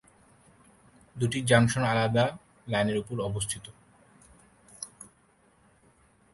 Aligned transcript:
দুটি 1.15 1.39
জংশন 1.41 1.83
আলাদা 1.83 2.25
লাইনের 2.67 2.97
উপর 2.97 3.17
অবস্থিত। 3.29 3.65